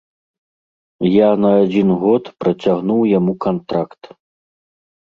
Я 1.09 1.27
на 1.45 1.51
адзін 1.61 1.93
год 2.05 2.23
працягнуў 2.41 3.01
яму 3.17 3.33
кантракт. 3.49 4.03